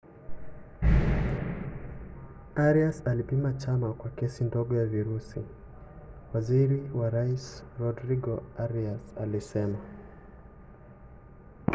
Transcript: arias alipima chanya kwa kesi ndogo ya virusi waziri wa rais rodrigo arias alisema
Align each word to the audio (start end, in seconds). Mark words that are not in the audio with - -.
arias 2.67 3.05
alipima 3.07 3.53
chanya 3.57 3.89
kwa 3.93 4.09
kesi 4.11 4.43
ndogo 4.43 4.75
ya 4.75 4.85
virusi 4.85 5.41
waziri 6.33 6.91
wa 6.95 7.09
rais 7.09 7.63
rodrigo 7.79 8.43
arias 8.57 9.17
alisema 9.21 9.77